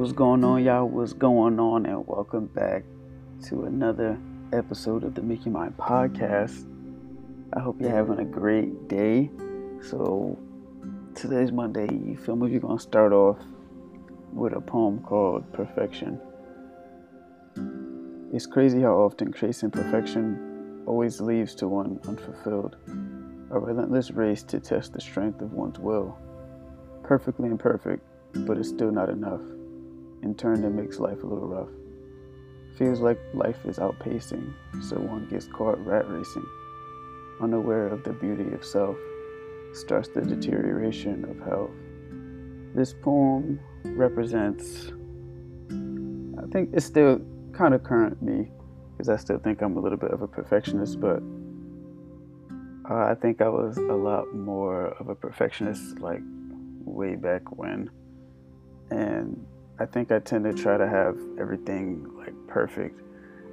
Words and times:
What's 0.00 0.12
going 0.12 0.42
on, 0.44 0.64
y'all? 0.64 0.88
What's 0.88 1.12
going 1.12 1.60
on? 1.60 1.84
And 1.84 2.06
welcome 2.06 2.46
back 2.46 2.84
to 3.48 3.64
another 3.64 4.18
episode 4.50 5.04
of 5.04 5.14
the 5.14 5.20
Miek 5.20 5.44
Your 5.44 5.52
Mind 5.52 5.76
Podcast. 5.76 6.66
I 7.52 7.60
hope 7.60 7.78
you're 7.82 7.90
having 7.90 8.18
a 8.18 8.24
great 8.24 8.88
day. 8.88 9.30
So, 9.82 10.38
today's 11.14 11.52
Monday. 11.52 11.86
You 11.92 12.16
feel 12.16 12.34
me? 12.34 12.50
We're 12.50 12.60
going 12.60 12.78
to 12.78 12.82
start 12.82 13.12
off 13.12 13.36
with 14.32 14.54
a 14.54 14.60
poem 14.62 15.00
called 15.00 15.52
Perfection. 15.52 16.18
It's 18.32 18.46
crazy 18.46 18.80
how 18.80 18.94
often 18.94 19.34
chasing 19.34 19.70
perfection 19.70 20.82
always 20.86 21.20
leaves 21.20 21.54
to 21.56 21.68
one 21.68 22.00
unfulfilled, 22.08 22.76
a 23.50 23.58
relentless 23.58 24.12
race 24.12 24.42
to 24.44 24.60
test 24.60 24.94
the 24.94 25.00
strength 25.02 25.42
of 25.42 25.52
one's 25.52 25.78
will. 25.78 26.18
Perfectly 27.02 27.50
imperfect, 27.50 28.02
but 28.46 28.56
it's 28.56 28.70
still 28.70 28.90
not 28.90 29.10
enough. 29.10 29.42
In 30.22 30.34
turn, 30.34 30.64
it 30.64 30.70
makes 30.70 30.98
life 30.98 31.22
a 31.22 31.26
little 31.26 31.48
rough. 31.48 31.68
Feels 32.76 33.00
like 33.00 33.18
life 33.34 33.64
is 33.64 33.78
outpacing, 33.78 34.52
so 34.82 34.96
one 34.96 35.26
gets 35.28 35.46
caught 35.46 35.78
rat 35.84 36.08
racing. 36.08 36.46
Unaware 37.40 37.88
of 37.88 38.04
the 38.04 38.12
beauty 38.12 38.52
of 38.54 38.64
self, 38.64 38.96
starts 39.72 40.08
the 40.08 40.20
deterioration 40.20 41.24
of 41.24 41.38
health. 41.46 41.70
This 42.74 42.92
poem 42.92 43.60
represents, 43.84 44.92
I 45.70 46.46
think 46.52 46.70
it's 46.72 46.86
still 46.86 47.20
kind 47.52 47.74
of 47.74 47.82
current 47.82 48.22
me, 48.22 48.50
because 48.92 49.08
I 49.08 49.16
still 49.16 49.38
think 49.38 49.62
I'm 49.62 49.76
a 49.76 49.80
little 49.80 49.98
bit 49.98 50.10
of 50.10 50.22
a 50.22 50.28
perfectionist, 50.28 51.00
but 51.00 51.22
uh, 52.90 53.04
I 53.10 53.14
think 53.14 53.40
I 53.40 53.48
was 53.48 53.76
a 53.78 53.94
lot 53.94 54.34
more 54.34 54.88
of 54.98 55.08
a 55.08 55.14
perfectionist 55.14 56.00
like 56.00 56.22
way 56.84 57.14
back 57.14 57.56
when. 57.56 57.90
And 58.90 59.46
I 59.80 59.86
think 59.86 60.12
I 60.12 60.18
tend 60.18 60.44
to 60.44 60.52
try 60.52 60.76
to 60.76 60.86
have 60.86 61.16
everything 61.38 62.06
like 62.18 62.34
perfect, 62.46 63.00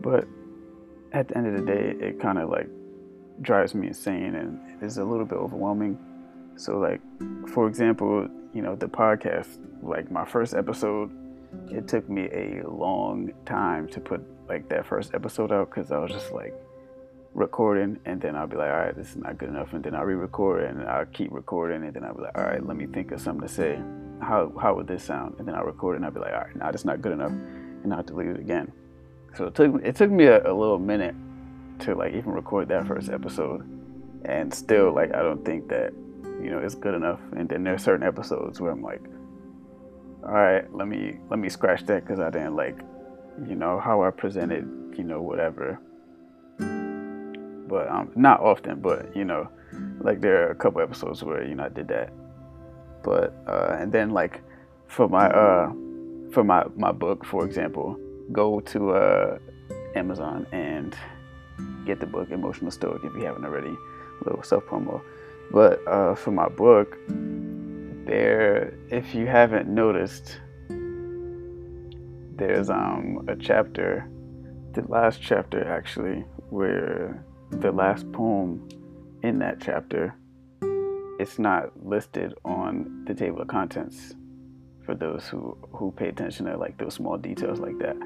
but 0.00 0.24
at 1.12 1.26
the 1.28 1.36
end 1.36 1.48
of 1.48 1.54
the 1.54 1.66
day, 1.66 1.96
it 1.98 2.20
kind 2.20 2.38
of 2.38 2.48
like 2.48 2.68
drives 3.40 3.74
me 3.74 3.88
insane 3.88 4.36
and 4.36 4.60
it 4.80 4.86
is 4.86 4.98
a 4.98 5.04
little 5.04 5.26
bit 5.26 5.38
overwhelming. 5.38 5.98
So, 6.54 6.78
like, 6.78 7.00
for 7.48 7.66
example, 7.66 8.28
you 8.54 8.62
know, 8.62 8.76
the 8.76 8.86
podcast, 8.86 9.58
like 9.82 10.12
my 10.12 10.24
first 10.24 10.54
episode, 10.54 11.10
it 11.70 11.88
took 11.88 12.08
me 12.08 12.28
a 12.32 12.62
long 12.68 13.32
time 13.44 13.88
to 13.88 14.00
put 14.00 14.22
like 14.48 14.68
that 14.68 14.86
first 14.86 15.14
episode 15.14 15.50
out 15.50 15.70
because 15.70 15.90
I 15.90 15.98
was 15.98 16.12
just 16.12 16.30
like 16.32 16.54
recording 17.34 17.98
and 18.04 18.20
then 18.20 18.36
I'll 18.36 18.46
be 18.46 18.56
like, 18.56 18.70
all 18.70 18.78
right, 18.78 18.96
this 18.96 19.10
is 19.10 19.16
not 19.16 19.38
good 19.38 19.48
enough. 19.48 19.72
And 19.72 19.82
then 19.82 19.94
I'll 19.94 20.04
re 20.04 20.14
record 20.14 20.64
and 20.64 20.82
I'll 20.82 21.06
keep 21.06 21.32
recording 21.32 21.84
and 21.84 21.94
then 21.94 22.04
I'll 22.04 22.14
be 22.14 22.22
like, 22.22 22.36
all 22.36 22.44
right, 22.44 22.64
let 22.64 22.76
me 22.76 22.86
think 22.86 23.12
of 23.12 23.20
something 23.20 23.46
to 23.46 23.52
say 23.52 23.80
how 24.22 24.52
how 24.60 24.74
would 24.74 24.86
this 24.86 25.02
sound? 25.02 25.34
And 25.38 25.46
then 25.46 25.54
I'll 25.54 25.64
record 25.64 25.96
and 25.96 26.04
I'll 26.04 26.10
be 26.10 26.20
like, 26.20 26.32
all 26.32 26.40
right, 26.40 26.56
now 26.56 26.70
that's 26.70 26.84
not 26.84 27.02
good 27.02 27.12
enough, 27.12 27.32
and 27.32 27.92
I'll 27.92 28.02
delete 28.02 28.28
it 28.28 28.38
again. 28.38 28.72
So 29.36 29.46
it 29.46 29.54
took 29.54 29.82
it 29.82 29.96
took 29.96 30.10
me 30.10 30.24
a, 30.24 30.38
a 30.50 30.54
little 30.54 30.78
minute 30.78 31.14
to 31.80 31.94
like 31.94 32.14
even 32.14 32.32
record 32.32 32.68
that 32.68 32.86
first 32.86 33.10
episode, 33.10 33.62
and 34.24 34.52
still 34.54 34.94
like 34.94 35.14
I 35.14 35.22
don't 35.22 35.44
think 35.44 35.68
that 35.68 35.92
you 36.40 36.50
know 36.50 36.58
it's 36.58 36.74
good 36.74 36.94
enough. 36.94 37.20
And 37.36 37.48
then 37.48 37.64
there's 37.64 37.82
certain 37.82 38.06
episodes 38.06 38.60
where 38.60 38.70
I'm 38.70 38.82
like, 38.82 39.02
all 40.24 40.32
right, 40.32 40.72
let 40.74 40.86
me 40.86 41.18
let 41.28 41.38
me 41.38 41.48
scratch 41.48 41.84
that 41.86 42.04
because 42.04 42.20
I 42.20 42.30
didn't 42.30 42.56
like 42.56 42.78
you 43.46 43.54
know 43.54 43.80
how 43.80 44.02
I 44.02 44.10
presented 44.10 44.94
you 44.96 45.04
know 45.04 45.20
whatever. 45.20 45.80
But 47.72 47.88
um, 47.88 48.12
not 48.14 48.38
often, 48.40 48.80
but 48.80 49.16
you 49.16 49.24
know, 49.24 49.48
like 50.00 50.20
there 50.20 50.36
are 50.46 50.50
a 50.50 50.58
couple 50.62 50.80
episodes 50.82 51.18
where 51.24 51.42
you 51.48 51.54
know 51.54 51.64
I 51.64 51.70
did 51.70 51.88
that 51.88 52.12
but 53.02 53.34
uh, 53.46 53.76
and 53.78 53.92
then 53.92 54.10
like 54.10 54.42
for 54.86 55.08
my 55.08 55.26
uh, 55.28 55.70
for 56.32 56.44
my 56.44 56.64
my 56.76 56.92
book, 56.92 57.24
for 57.24 57.44
example, 57.44 57.98
go 58.32 58.60
to 58.60 58.90
uh, 58.92 59.38
Amazon 59.94 60.46
and 60.52 60.96
get 61.84 62.00
the 62.00 62.06
book 62.06 62.30
Emotional 62.30 62.70
Stoic 62.70 63.02
if 63.04 63.14
you 63.14 63.24
haven't 63.24 63.44
already. 63.44 63.74
A 64.20 64.24
little 64.24 64.42
self 64.42 64.64
promo. 64.66 65.02
But 65.50 65.86
uh, 65.86 66.14
for 66.14 66.30
my 66.30 66.48
book, 66.48 66.96
there, 68.06 68.74
if 68.90 69.14
you 69.14 69.26
haven't 69.26 69.68
noticed, 69.68 70.40
there's 72.36 72.70
um 72.70 73.24
a 73.28 73.36
chapter, 73.36 74.08
the 74.72 74.82
last 74.88 75.20
chapter 75.20 75.66
actually, 75.66 76.24
where 76.50 77.24
the 77.60 77.70
last 77.70 78.10
poem 78.12 78.68
in 79.22 79.38
that 79.38 79.60
chapter 79.60 80.14
it's 81.18 81.38
not 81.38 81.70
listed 81.86 82.34
on 82.44 83.04
the 83.06 83.14
table 83.14 83.40
of 83.40 83.48
contents 83.48 84.14
for 84.84 84.94
those 84.94 85.28
who 85.28 85.56
who 85.72 85.92
pay 85.92 86.08
attention 86.08 86.46
to 86.46 86.56
like 86.56 86.76
those 86.78 86.94
small 86.94 87.16
details 87.16 87.60
like 87.60 87.78
that. 87.78 87.96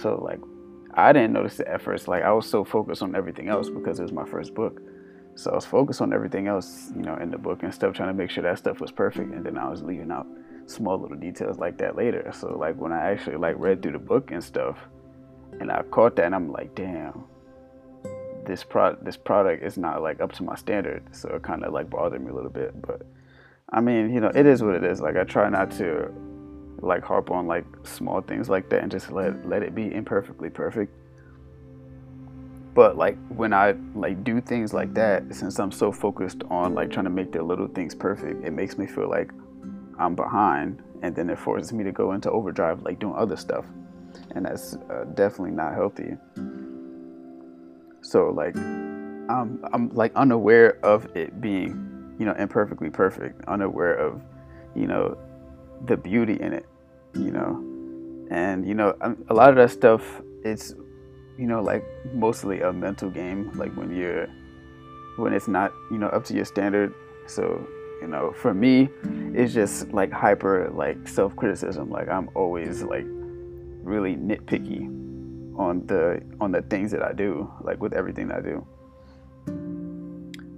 So 0.00 0.16
like 0.16 0.40
I 0.94 1.12
didn't 1.12 1.32
notice 1.32 1.60
it 1.60 1.68
at 1.68 1.82
first. 1.82 2.08
Like 2.08 2.24
I 2.24 2.32
was 2.32 2.48
so 2.48 2.64
focused 2.64 3.02
on 3.02 3.14
everything 3.14 3.48
else 3.48 3.68
because 3.70 4.00
it 4.00 4.02
was 4.02 4.12
my 4.12 4.24
first 4.24 4.54
book. 4.54 4.80
So 5.36 5.50
I 5.50 5.54
was 5.54 5.64
focused 5.64 6.00
on 6.00 6.12
everything 6.12 6.46
else, 6.46 6.90
you 6.94 7.02
know, 7.02 7.16
in 7.16 7.30
the 7.30 7.38
book 7.38 7.62
and 7.62 7.74
stuff, 7.74 7.94
trying 7.94 8.08
to 8.08 8.14
make 8.14 8.30
sure 8.30 8.42
that 8.42 8.58
stuff 8.58 8.80
was 8.80 8.92
perfect. 8.92 9.32
And 9.32 9.44
then 9.44 9.58
I 9.58 9.68
was 9.68 9.82
leaving 9.82 10.10
out 10.10 10.26
small 10.66 11.00
little 11.00 11.16
details 11.16 11.58
like 11.58 11.78
that 11.78 11.96
later. 11.96 12.30
So 12.32 12.56
like 12.56 12.76
when 12.76 12.92
I 12.92 13.10
actually 13.10 13.36
like 13.36 13.56
read 13.58 13.82
through 13.82 13.92
the 13.92 13.98
book 13.98 14.30
and 14.30 14.42
stuff, 14.42 14.78
and 15.60 15.70
I 15.70 15.82
caught 15.82 16.16
that, 16.16 16.26
and 16.26 16.34
I'm 16.34 16.50
like, 16.50 16.74
damn, 16.74 17.24
this 18.46 18.64
product 18.64 19.04
this 19.04 19.16
product 19.16 19.62
is 19.62 19.76
not 19.76 20.02
like 20.02 20.20
up 20.20 20.32
to 20.32 20.42
my 20.42 20.54
standard 20.54 21.02
so 21.12 21.28
it 21.30 21.42
kind 21.42 21.64
of 21.64 21.72
like 21.72 21.88
bothered 21.90 22.22
me 22.22 22.30
a 22.30 22.34
little 22.34 22.50
bit 22.50 22.80
but 22.82 23.02
i 23.72 23.80
mean 23.80 24.12
you 24.12 24.20
know 24.20 24.30
it 24.34 24.46
is 24.46 24.62
what 24.62 24.74
it 24.74 24.84
is. 24.84 25.00
Like 25.00 25.16
i 25.16 25.24
try 25.24 25.48
not 25.48 25.70
to 25.72 26.12
like 26.80 27.02
harp 27.02 27.30
on 27.30 27.46
like 27.46 27.64
small 27.84 28.20
things 28.20 28.48
like 28.48 28.68
that 28.70 28.82
and 28.82 28.90
just 28.90 29.10
let 29.10 29.48
let 29.48 29.62
it 29.62 29.74
be 29.74 29.92
imperfectly 29.92 30.50
perfect. 30.50 30.92
But 32.74 32.96
like 32.96 33.16
when 33.28 33.52
i 33.52 33.74
like 33.94 34.24
do 34.24 34.40
things 34.40 34.74
like 34.74 34.92
that 34.94 35.32
since 35.32 35.60
i'm 35.60 35.70
so 35.70 35.92
focused 35.92 36.42
on 36.50 36.74
like 36.74 36.90
trying 36.90 37.04
to 37.04 37.10
make 37.10 37.30
the 37.30 37.42
little 37.42 37.68
things 37.68 37.94
perfect 37.94 38.44
it 38.44 38.50
makes 38.50 38.76
me 38.76 38.86
feel 38.86 39.08
like 39.08 39.30
i'm 39.96 40.16
behind 40.16 40.82
and 41.04 41.14
then 41.14 41.28
it 41.28 41.38
forces 41.38 41.70
me 41.74 41.84
to 41.84 41.92
go 41.92 42.12
into 42.12 42.30
overdrive 42.30 42.82
like 42.82 42.98
doing 42.98 43.14
other 43.14 43.36
stuff. 43.36 43.66
And 44.34 44.46
that's 44.46 44.76
uh, 44.90 45.04
definitely 45.14 45.50
not 45.50 45.74
healthy 45.74 46.16
so 48.14 48.30
like 48.30 48.54
I'm 48.54 49.58
I'm 49.72 49.88
like 49.92 50.12
unaware 50.14 50.78
of 50.84 51.04
it 51.16 51.40
being, 51.40 52.14
you 52.16 52.24
know, 52.24 52.34
imperfectly 52.38 52.88
perfect, 52.88 53.44
unaware 53.48 53.94
of, 53.94 54.22
you 54.76 54.86
know, 54.86 55.18
the 55.86 55.96
beauty 55.96 56.40
in 56.40 56.52
it, 56.52 56.64
you 57.14 57.32
know. 57.32 57.60
And 58.30 58.68
you 58.68 58.74
know, 58.74 58.94
um, 59.00 59.24
a 59.30 59.34
lot 59.34 59.50
of 59.50 59.56
that 59.56 59.72
stuff 59.72 60.22
it's 60.44 60.76
you 61.36 61.48
know, 61.48 61.60
like 61.60 61.84
mostly 62.12 62.60
a 62.60 62.72
mental 62.72 63.10
game 63.10 63.50
like 63.56 63.74
when 63.74 63.92
you're 63.96 64.28
when 65.16 65.32
it's 65.32 65.48
not, 65.48 65.72
you 65.90 65.98
know, 65.98 66.06
up 66.06 66.22
to 66.26 66.34
your 66.34 66.44
standard. 66.44 66.94
So, 67.26 67.66
you 68.00 68.06
know, 68.06 68.30
for 68.30 68.54
me, 68.54 68.90
it's 69.34 69.52
just 69.52 69.92
like 69.92 70.12
hyper 70.12 70.70
like 70.72 71.08
self-criticism. 71.08 71.90
Like 71.90 72.08
I'm 72.08 72.30
always 72.36 72.84
like 72.84 73.06
really 73.82 74.14
nitpicky 74.14 75.03
on 75.56 75.86
the 75.86 76.22
on 76.40 76.52
the 76.52 76.62
things 76.62 76.90
that 76.92 77.02
I 77.02 77.12
do, 77.12 77.50
like 77.62 77.80
with 77.80 77.92
everything 77.92 78.30
I 78.30 78.40
do. 78.40 78.66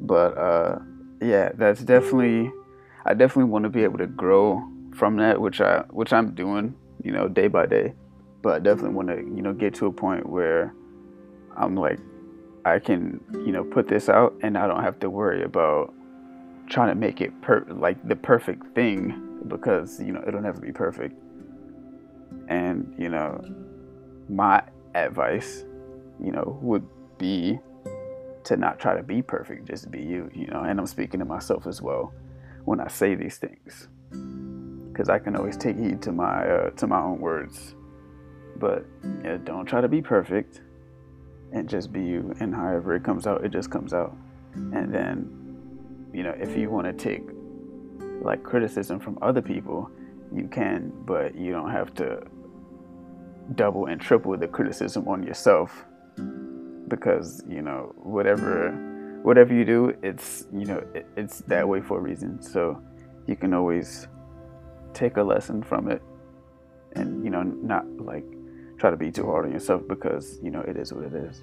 But 0.00 0.36
uh, 0.36 0.78
yeah, 1.20 1.52
that's 1.54 1.82
definitely 1.82 2.52
I 3.04 3.14
definitely 3.14 3.50
want 3.50 3.64
to 3.64 3.70
be 3.70 3.84
able 3.84 3.98
to 3.98 4.06
grow 4.06 4.62
from 4.94 5.16
that, 5.16 5.40
which 5.40 5.60
I 5.60 5.84
which 5.90 6.12
I'm 6.12 6.34
doing, 6.34 6.74
you 7.02 7.12
know, 7.12 7.28
day 7.28 7.48
by 7.48 7.66
day. 7.66 7.94
But 8.42 8.56
I 8.56 8.58
definitely 8.58 8.94
want 8.94 9.08
to, 9.08 9.16
you 9.16 9.42
know, 9.42 9.52
get 9.52 9.74
to 9.74 9.86
a 9.86 9.92
point 9.92 10.28
where 10.28 10.74
I'm 11.56 11.76
like 11.76 12.00
I 12.64 12.78
can, 12.78 13.20
you 13.32 13.52
know, 13.52 13.64
put 13.64 13.88
this 13.88 14.08
out 14.08 14.34
and 14.42 14.56
I 14.56 14.66
don't 14.66 14.82
have 14.82 14.98
to 15.00 15.10
worry 15.10 15.42
about 15.42 15.92
trying 16.68 16.88
to 16.88 16.94
make 16.94 17.20
it 17.20 17.40
per 17.42 17.64
like 17.68 18.06
the 18.08 18.16
perfect 18.16 18.74
thing 18.74 19.40
because, 19.48 20.00
you 20.00 20.12
know, 20.12 20.22
it'll 20.26 20.40
never 20.40 20.60
be 20.60 20.72
perfect. 20.72 21.14
And, 22.48 22.94
you 22.98 23.08
know, 23.08 23.42
my 24.28 24.62
advice, 24.94 25.64
you 26.22 26.32
know, 26.32 26.58
would 26.62 26.86
be 27.18 27.58
to 28.44 28.56
not 28.56 28.78
try 28.78 28.96
to 28.96 29.02
be 29.02 29.22
perfect, 29.22 29.66
just 29.66 29.90
be 29.90 30.02
you, 30.02 30.30
you 30.34 30.46
know. 30.48 30.62
And 30.62 30.78
I'm 30.78 30.86
speaking 30.86 31.20
to 31.20 31.26
myself 31.26 31.66
as 31.66 31.80
well 31.80 32.12
when 32.64 32.80
I 32.80 32.88
say 32.88 33.14
these 33.14 33.38
things, 33.38 33.88
because 34.90 35.08
I 35.08 35.18
can 35.18 35.36
always 35.36 35.56
take 35.56 35.76
heed 35.78 36.02
to 36.02 36.12
my 36.12 36.48
uh, 36.48 36.70
to 36.70 36.86
my 36.86 37.00
own 37.00 37.20
words. 37.20 37.74
But 38.56 38.84
yeah, 39.24 39.38
don't 39.42 39.66
try 39.66 39.80
to 39.80 39.88
be 39.88 40.02
perfect, 40.02 40.60
and 41.52 41.68
just 41.68 41.92
be 41.92 42.02
you. 42.02 42.34
And 42.40 42.54
however 42.54 42.94
it 42.94 43.04
comes 43.04 43.26
out, 43.26 43.44
it 43.44 43.52
just 43.52 43.70
comes 43.70 43.94
out. 43.94 44.16
And 44.54 44.92
then, 44.92 46.10
you 46.12 46.22
know, 46.22 46.34
if 46.38 46.56
you 46.56 46.70
want 46.70 46.86
to 46.86 46.92
take 46.92 47.22
like 48.22 48.42
criticism 48.42 49.00
from 49.00 49.18
other 49.22 49.42
people, 49.42 49.90
you 50.34 50.48
can, 50.48 50.92
but 51.06 51.34
you 51.34 51.52
don't 51.52 51.70
have 51.70 51.94
to 51.94 52.22
double 53.54 53.86
and 53.86 54.00
triple 54.00 54.36
the 54.36 54.48
criticism 54.48 55.06
on 55.08 55.22
yourself 55.22 55.84
because 56.88 57.42
you 57.48 57.62
know 57.62 57.92
whatever 57.96 58.70
whatever 59.22 59.54
you 59.54 59.64
do 59.64 59.94
it's 60.02 60.46
you 60.52 60.64
know 60.64 60.82
it, 60.94 61.06
it's 61.16 61.38
that 61.42 61.66
way 61.66 61.80
for 61.80 61.98
a 61.98 62.00
reason 62.00 62.40
so 62.40 62.82
you 63.26 63.36
can 63.36 63.54
always 63.54 64.08
take 64.94 65.16
a 65.16 65.22
lesson 65.22 65.62
from 65.62 65.90
it 65.90 66.02
and 66.94 67.24
you 67.24 67.30
know, 67.30 67.42
not 67.42 67.86
like 67.98 68.24
try 68.78 68.90
to 68.90 68.96
be 68.96 69.10
too 69.10 69.26
hard 69.26 69.46
on 69.46 69.52
yourself 69.52 69.82
because, 69.88 70.38
you 70.42 70.50
know, 70.50 70.60
it 70.60 70.76
is 70.76 70.92
what 70.92 71.04
it 71.04 71.14
is. 71.14 71.40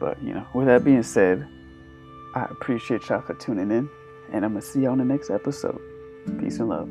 But, 0.00 0.22
you 0.22 0.34
know, 0.34 0.46
with 0.54 0.66
that 0.66 0.84
being 0.84 1.02
said, 1.02 1.46
I 2.34 2.46
appreciate 2.50 3.08
y'all 3.08 3.20
for 3.20 3.34
tuning 3.34 3.70
in, 3.70 3.88
and 4.32 4.44
I'm 4.44 4.54
to 4.54 4.62
see 4.62 4.80
y'all 4.80 4.92
in 4.92 4.98
the 4.98 5.04
next 5.04 5.30
episode. 5.30 5.80
Peace 6.40 6.58
and 6.58 6.68
love. 6.68 6.88